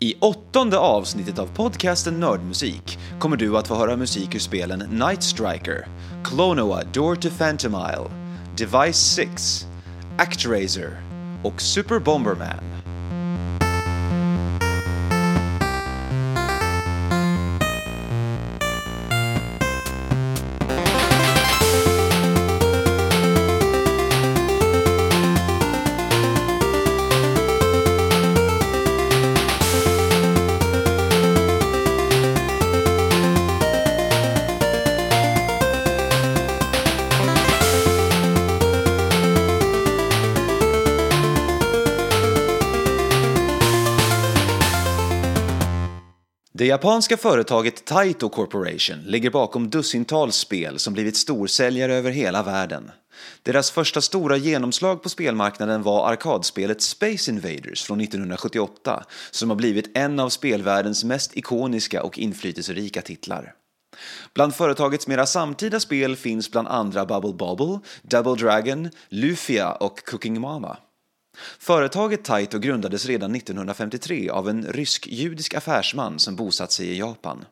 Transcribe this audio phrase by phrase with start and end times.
[0.00, 5.22] I åttonde avsnittet av podcasten Nördmusik kommer du att få höra musik ur spelen Night
[5.22, 5.86] Striker,
[6.24, 8.10] Clonoa Door to Phantomile,
[8.56, 9.66] Device 6,
[10.18, 11.02] Actraiser
[11.44, 12.83] och Super Bomberman.
[46.74, 52.90] Japanska företaget Taito Corporation ligger bakom dussintals spel som blivit storsäljare över hela världen.
[53.42, 59.96] Deras första stora genomslag på spelmarknaden var arkadspelet Space Invaders från 1978 som har blivit
[59.96, 63.52] en av spelvärldens mest ikoniska och inflytelserika titlar.
[64.34, 70.40] Bland företagets mera samtida spel finns bland andra Bubble Bobble, Double Dragon, Lufia och Cooking
[70.40, 70.76] Mama.
[71.58, 77.44] Företaget Taito grundades redan 1953 av en rysk-judisk affärsman som bosatt sig i Japan.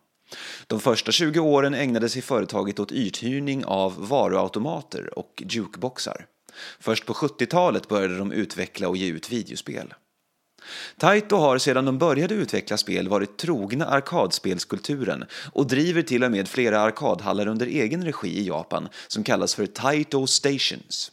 [0.66, 6.26] De första 20 åren ägnade sig företaget åt uthyrning av varuautomater och jukeboxar.
[6.80, 9.94] Först på 70-talet började de utveckla och ge ut videospel.
[10.98, 16.48] Taito har sedan de började utveckla spel varit trogna arkadspelskulturen och driver till och med
[16.48, 21.12] flera arkadhallar under egen regi i Japan som kallas för Taito Stations.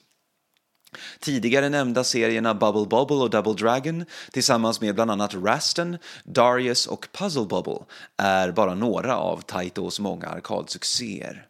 [1.20, 7.08] Tidigare nämnda serierna Bubble Bobble och Double Dragon tillsammans med bland annat Raston, Darius och
[7.12, 7.80] Puzzle Bubble
[8.18, 11.46] är bara några av Taitos många arkadsuccéer.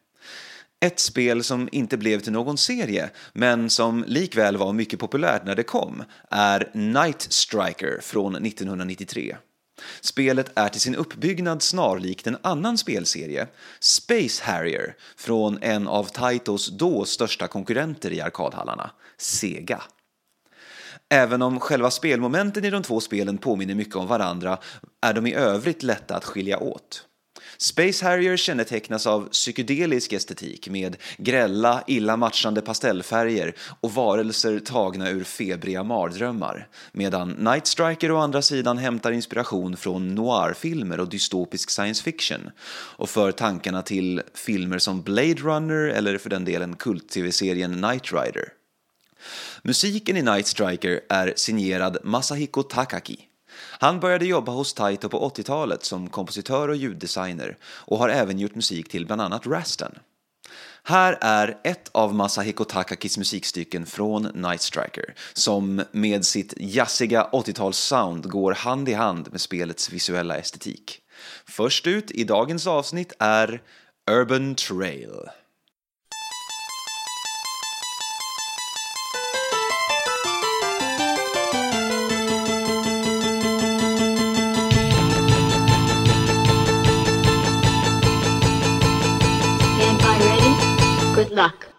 [0.81, 5.55] Ett spel som inte blev till någon serie, men som likväl var mycket populärt när
[5.55, 9.35] det kom, är Night Striker från 1993.
[10.01, 13.47] Spelet är till sin uppbyggnad snarlikt en annan spelserie,
[13.79, 19.83] Space Harrier, från en av Taitos då största konkurrenter i arkadhallarna, Sega.
[21.09, 24.57] Även om själva spelmomenten i de två spelen påminner mycket om varandra
[25.01, 27.08] är de i övrigt lätta att skilja åt.
[27.61, 35.23] Space Harrier kännetecknas av psykedelisk estetik med grälla, illa matchande pastellfärger och varelser tagna ur
[35.23, 42.03] febriga mardrömmar, medan Night Striker å andra sidan hämtar inspiration från noirfilmer och dystopisk science
[42.03, 48.13] fiction och för tankarna till filmer som Blade Runner eller för den delen kult-tv-serien Night
[48.13, 48.53] Rider.
[49.63, 53.28] Musiken i Night Striker är signerad Masahiko Takaki
[53.59, 58.55] han började jobba hos Taito på 80-talet som kompositör och ljuddesigner och har även gjort
[58.55, 59.91] musik till bland annat Raston.
[60.83, 68.27] Här är ett av Masahiko Takakis musikstycken från Night Striker som med sitt jazziga 80-talssound
[68.27, 71.01] går hand i hand med spelets visuella estetik.
[71.45, 73.61] Först ut i dagens avsnitt är
[74.11, 75.29] Urban Trail.
[91.39, 91.78] знак.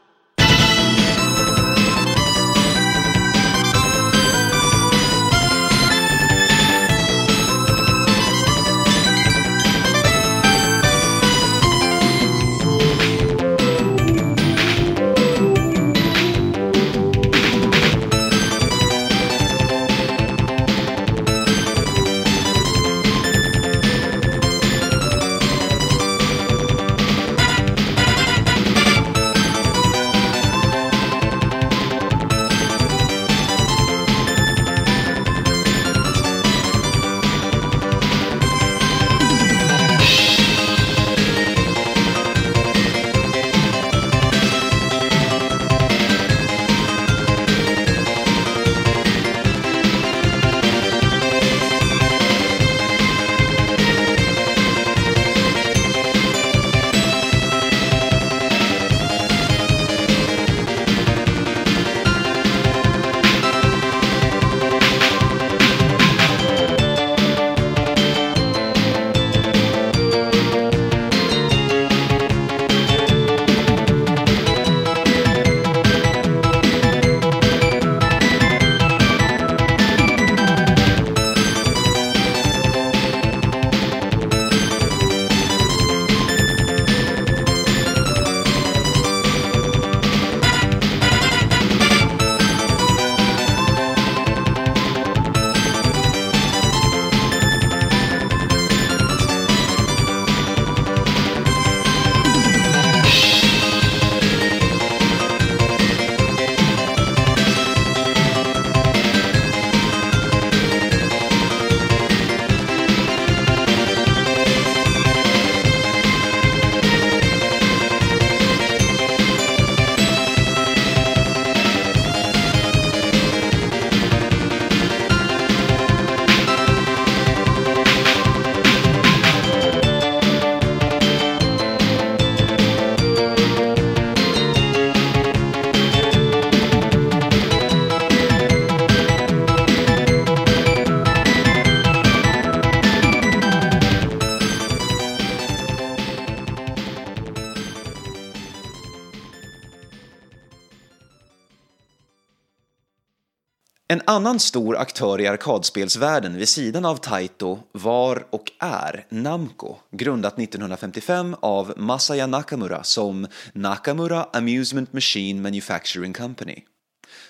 [154.10, 161.36] Annan stor aktör i arkadspelsvärlden vid sidan av Taito var och är Namco, grundat 1955
[161.41, 166.59] av Masaya Nakamura som Nakamura Amusement Machine Manufacturing Company.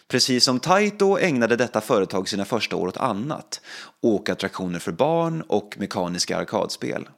[0.08, 3.60] Precis som Taito ägnade detta företag sina första år åt annat,
[4.02, 7.08] åkattraktioner för barn och mekaniska arkadspel.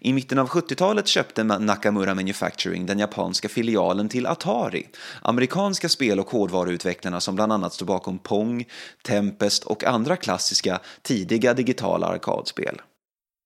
[0.00, 4.88] I mitten av 70-talet köpte Nakamura Manufacturing den japanska filialen till Atari,
[5.22, 8.64] amerikanska spel och hårdvaruutvecklarna som bland annat stod bakom Pong,
[9.02, 12.80] Tempest och andra klassiska tidiga digitala arkadspel.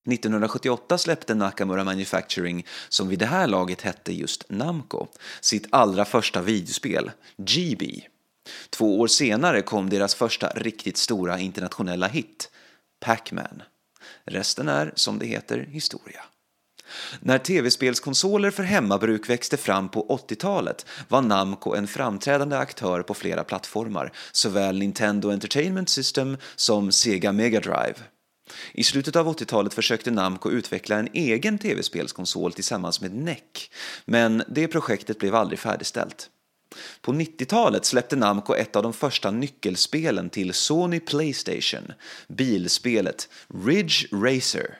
[0.06, 5.06] 1978 släppte Nakamura Manufacturing, som vid det här laget hette just Namco,
[5.40, 8.00] sitt allra första videospel, GB.
[8.70, 12.50] Två år senare kom deras första riktigt stora internationella hit,
[13.00, 13.62] Pac-Man.
[14.26, 16.20] Resten är, som det heter, historia.
[17.20, 23.44] När tv-spelskonsoler för hemmabruk växte fram på 80-talet var Namco en framträdande aktör på flera
[23.44, 27.94] plattformar, såväl Nintendo Entertainment System som Sega Mega Drive.
[28.72, 33.70] I slutet av 80-talet försökte Namco utveckla en egen tv-spelskonsol tillsammans med NEC,
[34.04, 36.30] men det projektet blev aldrig färdigställt.
[37.00, 41.92] På 90-talet släppte Namco ett av de första nyckelspelen till Sony Playstation,
[42.28, 43.28] bilspelet
[43.64, 44.78] Ridge Racer.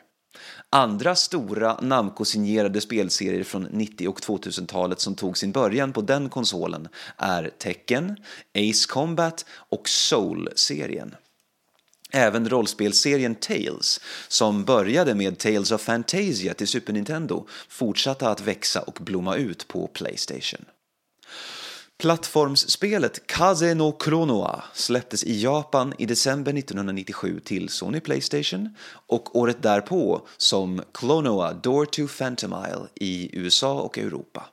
[0.70, 6.88] Andra stora Namco-signerade spelserier från 90 och 2000-talet som tog sin början på den konsolen
[7.16, 8.16] är Tekken,
[8.54, 11.14] Ace Combat och Soul-serien.
[12.10, 18.80] Även rollspelserien Tales, som började med Tales of Fantasia till Super Nintendo, fortsatte att växa
[18.80, 20.64] och blomma ut på Playstation.
[21.98, 28.74] Plattformsspelet Kaze no Kronoa släpptes i Japan i december 1997 till Sony Playstation
[29.06, 34.46] och året därpå som Klonoa Door to Phantomile i USA och Europa.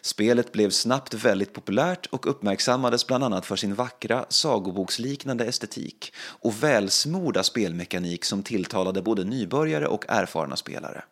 [0.00, 6.62] Spelet blev snabbt väldigt populärt och uppmärksammades bland annat för sin vackra, sagoboksliknande estetik och
[6.62, 11.04] välsmorda spelmekanik som tilltalade både nybörjare och erfarna spelare.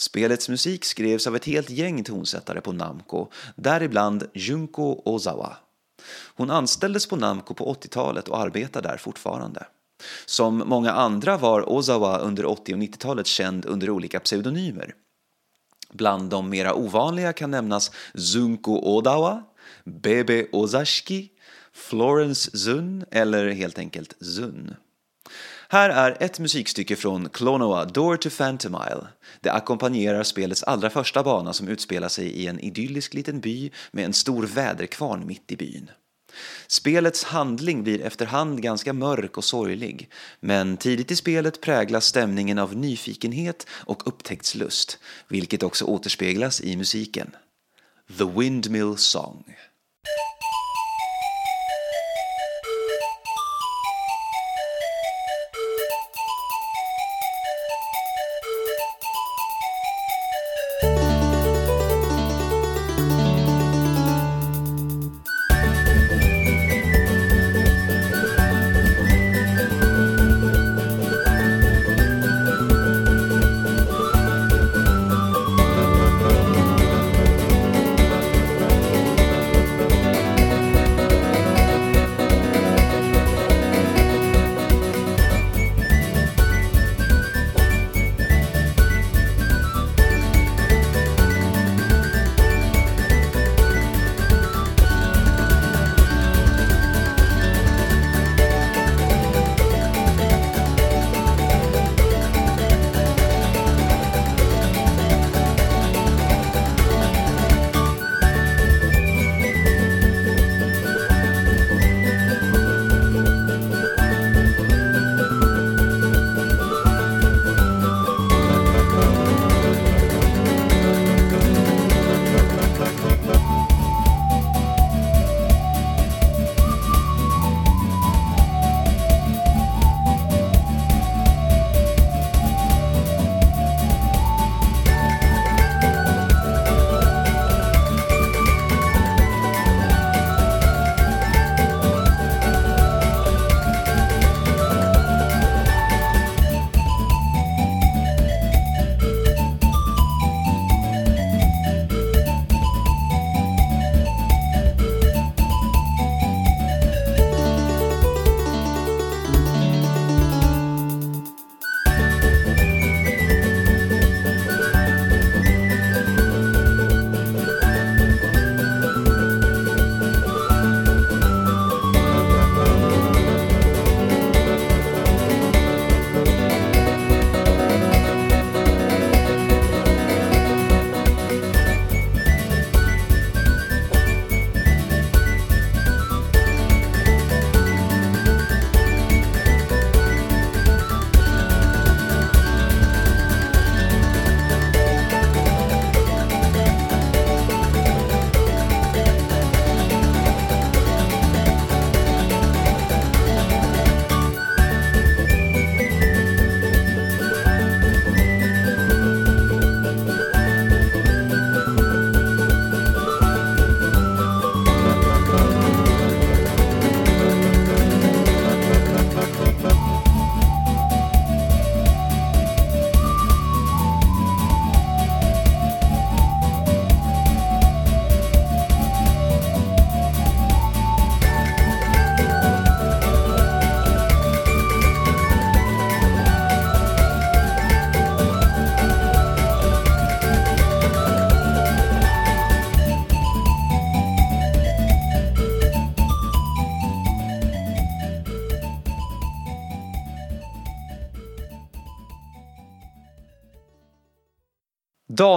[0.00, 5.56] Spelets musik skrevs av ett helt gäng tonsättare på Namco, däribland Junko Ozawa.
[6.34, 9.66] Hon anställdes på Namco på 80-talet och arbetar där fortfarande.
[10.26, 14.94] Som många andra var Ozawa under 80 och 90-talet känd under olika pseudonymer.
[15.92, 19.42] Bland de mera ovanliga kan nämnas Zunko Odawa,
[19.84, 21.30] Bebe Ozashki,
[21.72, 24.74] Florence Zun eller helt enkelt Zun.
[25.70, 29.06] Här är ett musikstycke från Klonoa Door to Phantomile.
[29.40, 34.04] Det ackompanjerar spelets allra första bana som utspelar sig i en idyllisk liten by med
[34.04, 35.90] en stor väderkvarn mitt i byn.
[36.66, 42.76] Spelets handling blir efterhand ganska mörk och sorglig, men tidigt i spelet präglas stämningen av
[42.76, 47.36] nyfikenhet och upptäcktslust, vilket också återspeglas i musiken.
[48.18, 49.44] The Windmill Song.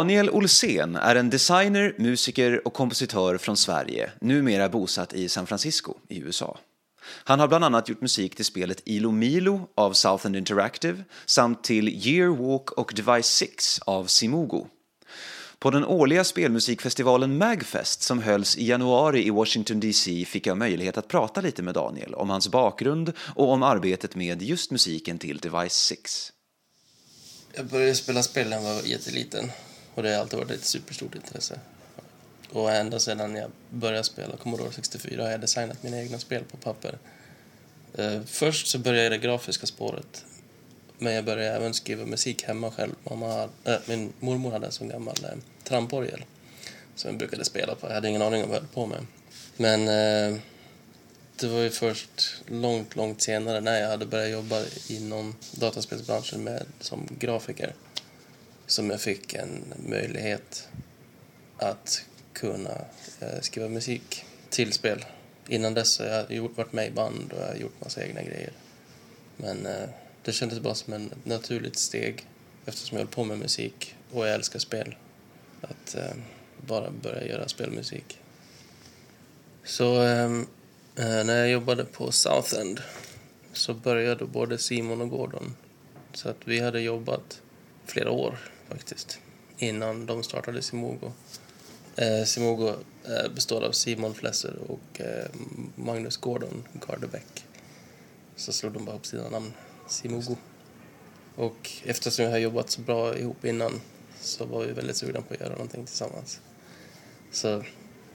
[0.02, 5.94] Daniel Olsén är en designer, musiker och kompositör från Sverige, numera bosatt i San Francisco
[6.08, 6.58] i USA.
[7.04, 12.08] Han har bland annat gjort musik till spelet Ilo Milo av Southend Interactive samt till
[12.08, 14.68] Year Walk och Device 6 av Simogo.
[15.60, 20.98] På den årliga spelmusikfestivalen Magfest som hölls i januari i Washington DC fick jag möjlighet
[20.98, 25.38] att prata lite med Daniel om hans bakgrund och om arbetet med just musiken till
[25.38, 26.32] Device 6.
[27.54, 29.52] Jag började spela spel när jag var jätteliten
[29.96, 31.60] och det har alltid varit ett superstort intresse.
[32.50, 36.58] Och ända sedan jag började spela Commodore 64 har jag designat mina egna spel på
[36.58, 36.98] papper.
[37.98, 40.26] Eh, först så började jag det grafiska spåret.
[40.98, 42.92] Men jag började även skriva musik hemma själv.
[43.04, 46.24] Mamma, äh, min mormor hade en sån gammal äh, tramporgel
[46.96, 47.88] som jag brukade spela på.
[47.88, 49.06] Jag hade ingen aning om vad jag höll på med.
[49.58, 50.40] Men äh,
[51.36, 56.66] det var ju först långt, långt senare när jag hade börjat jobba inom dataspelsbranschen med,
[56.80, 57.74] som grafiker
[58.72, 60.68] som jag fick en möjlighet
[61.58, 62.86] att kunna
[63.20, 65.06] eh, skriva musik till spel.
[65.48, 68.22] Innan dess har jag gjort, varit med i band och jag har gjort massa egna
[68.24, 68.52] grejer.
[69.38, 69.90] Men eh,
[70.24, 72.28] det kändes bara som ett naturligt steg
[72.66, 74.96] eftersom jag höll på med musik och jag älskar spel.
[75.62, 76.14] Att eh,
[76.68, 78.20] bara börja göra spelmusik.
[79.64, 80.48] Så ehm,
[80.96, 82.82] eh, när jag jobbade på Southend
[83.54, 85.56] så började både Simon och Gordon.
[86.14, 87.42] Så att vi hade jobbat
[87.86, 88.40] flera år
[88.72, 89.20] faktiskt
[89.58, 91.12] innan de startade Simogo.
[91.96, 92.70] Eh, Simogo
[93.06, 95.26] eh, består av Simon Flesser och eh,
[95.76, 97.46] Magnus Gordon Gardebeck.
[98.36, 99.54] Så slog de bara upp sina namn,
[99.88, 100.36] Simogo.
[101.36, 103.82] Och eftersom vi har jobbat så bra ihop innan
[104.22, 106.40] så var vi väldigt sugna på att göra någonting tillsammans.
[107.32, 107.64] Så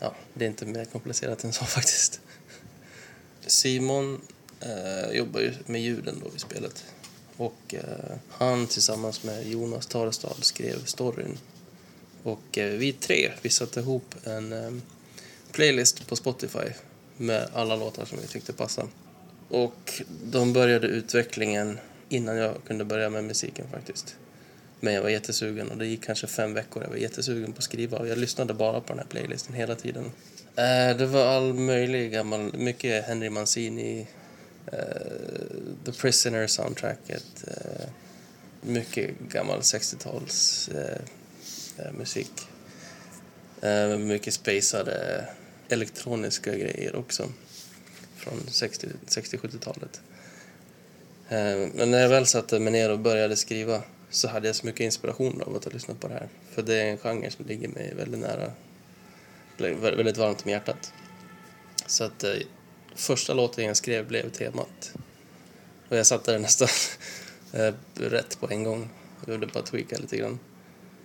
[0.01, 2.21] ja, det är inte mer komplicerat än så faktiskt.
[3.47, 4.21] Simon
[4.61, 6.85] eh, jobbar ju med ljuden då i spelet.
[7.37, 11.39] Och eh, han tillsammans med Jonas Tarestad skrev storyn
[12.23, 14.73] och eh, vi tre, vi satte ihop en eh,
[15.53, 16.69] playlist på Spotify
[17.17, 18.89] med alla låtar som vi tyckte passade.
[19.49, 21.79] Och de började utvecklingen
[22.09, 24.17] innan jag kunde börja med musiken faktiskt.
[24.81, 26.83] Men jag var jättesugen och det gick kanske fem veckor.
[26.83, 29.75] Jag var jättesugen på att skriva och jag lyssnade bara på den här playlisten hela
[29.75, 30.05] tiden.
[30.57, 34.07] Eh, det var all möjlig gammal, mycket Henry Mancini,
[34.73, 34.79] Eh,
[35.85, 37.89] The Prisoner soundtracket, eh,
[38.61, 42.33] mycket gammal 60-tals eh, musik.
[43.99, 45.29] Mycket spacade
[45.69, 47.29] elektroniska grejer också
[48.17, 50.01] från 60-70-talet.
[51.75, 54.81] Men när jag väl satte mig ner och började skriva så hade jag så mycket
[54.81, 56.29] inspiration av att ha lyssnat på det här.
[56.51, 58.53] För det är en genre som ligger mig väldigt nära,
[59.81, 60.93] väldigt varmt om hjärtat.
[61.87, 62.25] Så att
[62.97, 64.93] första låten jag skrev blev temat.
[65.89, 66.69] Och jag satte det nästan
[67.53, 68.89] eh, rätt på en gång.
[69.27, 70.39] Jag gjorde bara tweaka lite grann.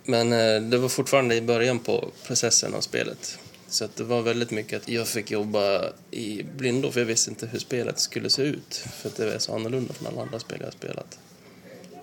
[0.04, 3.38] Men eh, det var fortfarande i början på processen av spelet.
[3.68, 7.30] Så att det var väldigt mycket att jag fick jobba i blindo för jag visste
[7.30, 8.74] inte hur spelet skulle se ut.
[8.74, 11.18] För att det var så annorlunda från alla andra spel jag har spelat.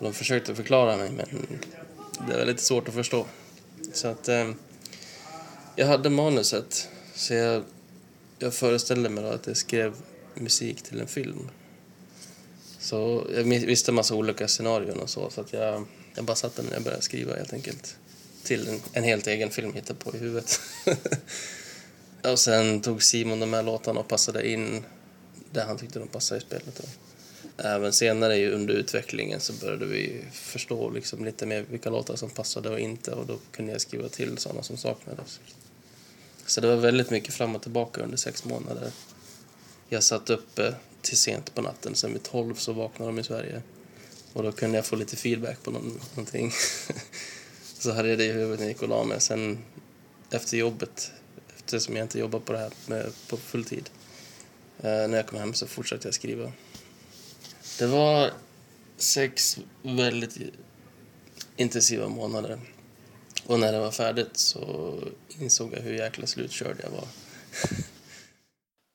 [0.01, 1.59] De försökte förklara mig men
[2.27, 3.25] det var lite svårt att förstå.
[3.93, 4.51] Så att eh,
[5.75, 6.89] jag hade manuset.
[7.15, 7.63] Så jag,
[8.39, 9.95] jag föreställde mig då att jag skrev
[10.33, 11.49] musik till en film.
[12.79, 15.29] Så jag visste en massa olika scenarion och så.
[15.29, 15.85] Så att jag
[16.19, 17.97] jag bara satte mig när jag började skriva helt enkelt.
[18.43, 20.59] Till en, en helt egen film hittade på i huvudet.
[22.23, 24.83] och sen tog Simon de här låtarna och passade in
[25.51, 26.81] där han tyckte de passade i spelet.
[26.81, 26.83] Då.
[27.63, 32.69] Även senare under utvecklingen så började vi förstå liksom lite mer vilka låtar som passade
[32.69, 35.39] och inte och då kunde jag skriva till sådana som saknades.
[36.49, 38.91] Så det var väldigt mycket fram och tillbaka under sex månader.
[39.89, 43.61] Jag satt uppe till sent på natten, sen vid tolv så vaknade de i Sverige.
[44.33, 46.51] Och då kunde jag få lite feedback på någon, någonting.
[47.79, 49.21] så hade jag det i huvudet när jag gick och la mig.
[49.21, 49.57] Sen
[50.31, 51.11] efter jobbet,
[51.55, 53.89] eftersom jag inte jobbar på det här med, på fulltid,
[54.79, 56.51] eh, när jag kom hem så fortsatte jag skriva.
[57.79, 58.31] Det var
[58.97, 60.37] sex väldigt
[61.55, 62.59] intensiva månader.
[63.49, 64.93] Och när det var färdigt så
[65.39, 67.07] insåg jag hur jäkla slutkörd jag var.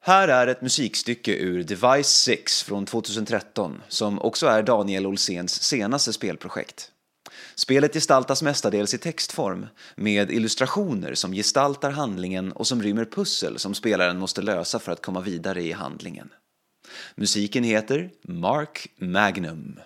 [0.01, 6.13] Här är ett musikstycke ur Device 6 från 2013 som också är Daniel Olséns senaste
[6.13, 6.91] spelprojekt.
[7.55, 13.75] Spelet gestaltas mestadels i textform med illustrationer som gestaltar handlingen och som rymmer pussel som
[13.75, 16.29] spelaren måste lösa för att komma vidare i handlingen.
[17.15, 19.81] Musiken heter Mark Magnum.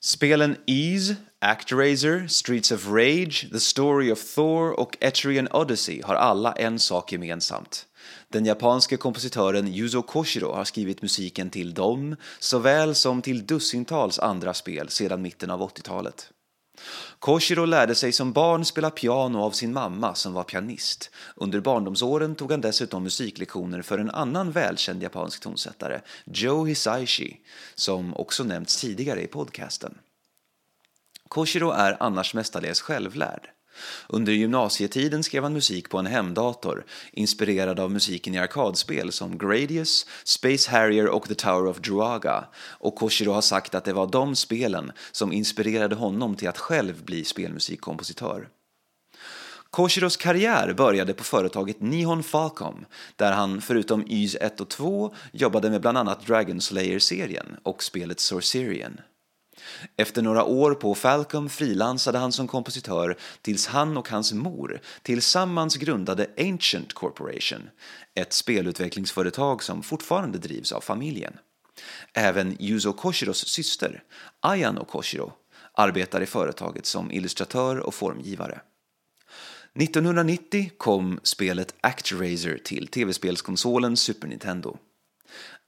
[0.00, 6.52] Spelen Ease, Actraiser, Streets of Rage, The Story of Thor och Etrian Odyssey har alla
[6.52, 7.86] en sak gemensamt.
[8.28, 14.54] Den japanske kompositören Yuzo Koshiro har skrivit musiken till dem, såväl som till dussintals andra
[14.54, 16.30] spel sedan mitten av 80-talet.
[17.18, 21.10] Koshiro lärde sig som barn spela piano av sin mamma som var pianist.
[21.36, 27.40] Under barndomsåren tog han dessutom musiklektioner för en annan välkänd japansk tonsättare, Joe Hisaishi,
[27.74, 29.98] som också nämnts tidigare i podcasten.
[31.28, 33.50] Koshiro är annars mestadels självlärd.
[34.08, 40.06] Under gymnasietiden skrev han musik på en hemdator, inspirerad av musiken i arkadspel som Gradius,
[40.24, 44.36] Space Harrier och The Tower of Druaga, och Koshiro har sagt att det var de
[44.36, 48.48] spelen som inspirerade honom till att själv bli spelmusikkompositör.
[49.70, 52.86] Koshiros karriär började på företaget Nihon Falcom
[53.16, 58.20] där han förutom YS 1 och 2 jobbade med bland annat Dragon Slayer-serien och spelet
[58.20, 59.00] Sorcerian.
[59.96, 65.76] Efter några år på Falcom frilansade han som kompositör tills han och hans mor tillsammans
[65.76, 67.70] grundade Ancient Corporation,
[68.14, 71.32] ett spelutvecklingsföretag som fortfarande drivs av familjen.
[72.12, 74.02] Även Yuzo Koshiros syster,
[74.40, 75.32] Ayano Koshiro,
[75.72, 78.60] arbetar i företaget som illustratör och formgivare.
[79.80, 84.76] 1990 kom spelet ActRaiser till tv-spelskonsolen Super Nintendo.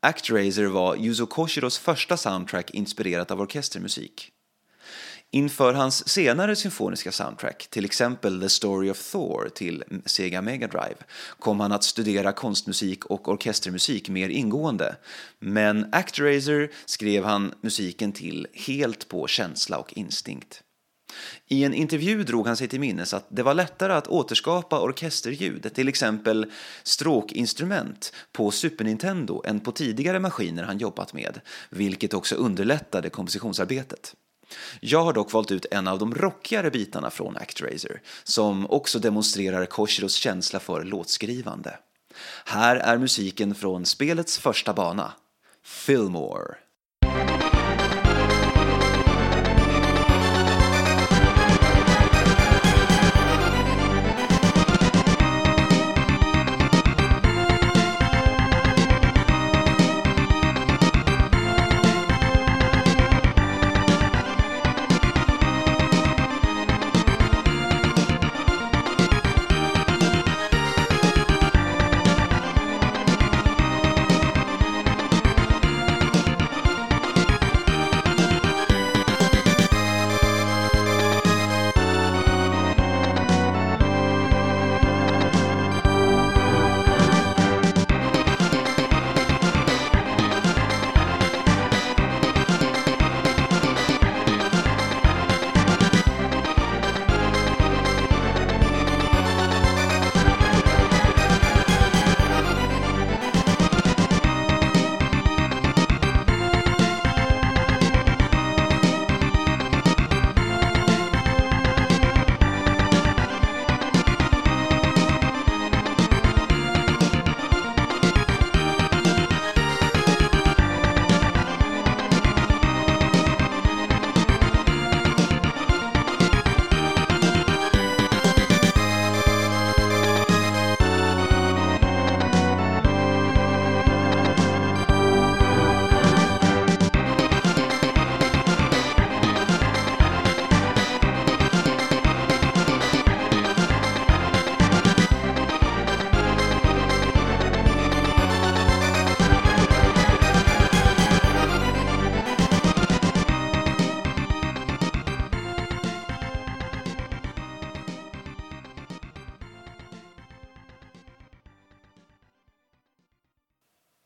[0.03, 4.33] ActRaiser var Yuzo Koshiros första soundtrack inspirerat av orkestermusik.
[5.33, 10.97] Inför hans senare symfoniska soundtrack, till exempel The Story of Thor till Sega Mega Drive,
[11.39, 14.97] kom han att studera konstmusik och orkestermusik mer ingående.
[15.39, 20.63] Men ActRaiser skrev han musiken till helt på känsla och instinkt.
[21.47, 25.75] I en intervju drog han sig till minnes att det var lättare att återskapa orkesterljud,
[25.75, 32.35] till exempel stråkinstrument, på Super Nintendo än på tidigare maskiner han jobbat med, vilket också
[32.35, 34.15] underlättade kompositionsarbetet.
[34.81, 39.67] Jag har dock valt ut en av de rockigare bitarna från ActRaiser, som också demonstrerar
[39.67, 41.79] Koshiros känsla för låtskrivande.
[42.45, 45.13] Här är musiken från spelets första bana,
[45.65, 46.55] Fillmore.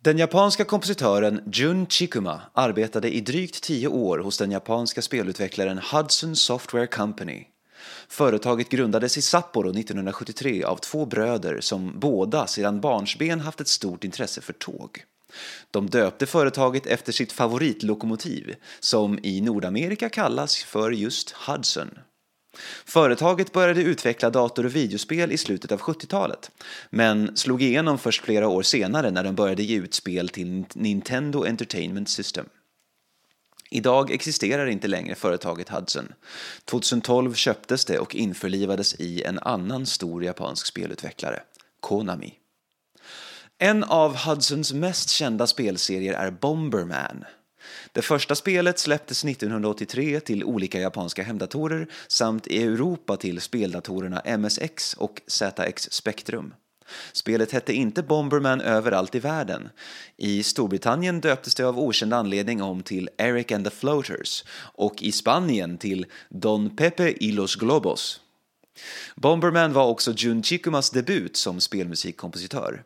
[0.04, 6.36] Den japanska kompositören Jun Chikuma arbetade i drygt tio år hos den japanska spelutvecklaren Hudson
[6.36, 7.44] Software Company.
[8.08, 14.04] Företaget grundades i Sapporo 1973 av två bröder som båda sedan barnsben haft ett stort
[14.04, 15.04] intresse för tåg.
[15.70, 21.90] De döpte företaget efter sitt favoritlokomotiv som i Nordamerika kallas för just Hudson.
[22.84, 26.50] Företaget började utveckla dator och videospel i slutet av 70-talet,
[26.90, 31.46] men slog igenom först flera år senare när de började ge ut spel till Nintendo
[31.46, 32.46] Entertainment System.
[33.70, 36.12] Idag existerar inte längre företaget Hudson.
[36.64, 41.42] 2012 köptes det och införlivades i en annan stor japansk spelutvecklare,
[41.80, 42.34] Konami.
[43.58, 47.24] En av Hudsons mest kända spelserier är Bomberman
[47.94, 54.94] det första spelet släpptes 1983 till olika japanska hemdatorer samt i Europa till speldatorerna MSX
[54.94, 56.54] och ZX Spectrum.
[57.12, 59.68] Spelet hette inte Bomberman överallt i världen.
[60.16, 65.12] I Storbritannien döptes det av okänd anledning om till Eric and the Floaters och i
[65.12, 68.20] Spanien till Don Pepe y los Globos.
[69.16, 72.84] Bomberman var också Jun Chikumas debut som spelmusikkompositör.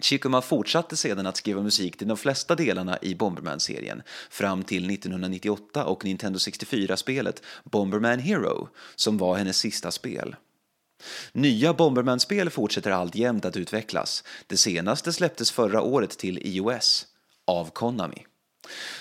[0.00, 5.84] Chikuma fortsatte sedan att skriva musik till de flesta delarna i Bomberman-serien fram till 1998
[5.84, 10.36] och Nintendo 64-spelet Bomberman Hero, som var hennes sista spel.
[11.32, 14.24] Nya Bomberman-spel fortsätter alltjämt att utvecklas.
[14.46, 17.06] Det senaste släpptes förra året till iOS,
[17.46, 18.26] av Konami.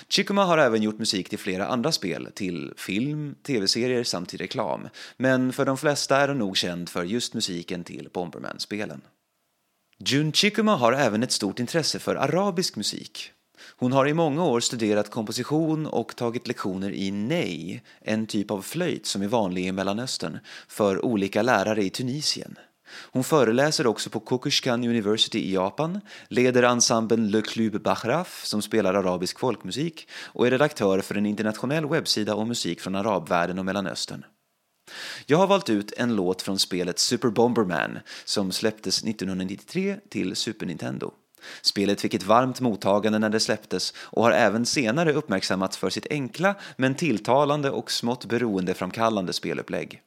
[0.10, 4.90] Chikuma har även gjort musik till flera andra spel, till film, tv-serier samt till reklam,
[5.18, 9.02] men för de flesta är hon nog känd för just musiken till Bomberman-spelen.
[10.00, 13.32] Jun Chikuma har även ett stort intresse för arabisk musik.
[13.78, 18.62] Hon har i många år studerat komposition och tagit lektioner i ney, en typ av
[18.62, 22.56] flöjt som är vanlig i Mellanöstern, för olika lärare i Tunisien.
[23.12, 28.94] Hon föreläser också på Kokushkan University i Japan, leder ensemblen Le Club Bahraf som spelar
[28.94, 34.26] arabisk folkmusik och är redaktör för en internationell webbsida om musik från arabvärlden och Mellanöstern.
[35.26, 40.65] Jag har valt ut en låt från spelet Super Bomberman som släpptes 1993 till Super
[40.65, 41.12] Nintendo.
[41.62, 46.08] Spelet fick ett varmt mottagande när det släpptes och har även senare uppmärksammats för sitt
[46.10, 50.02] enkla men tilltalande och smått beroendeframkallande spelupplägg.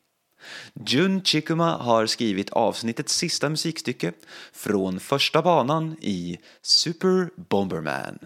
[0.86, 4.12] Jun Chikuma har skrivit avsnittets sista musikstycke
[4.52, 8.18] från första banan i Super Bomberman.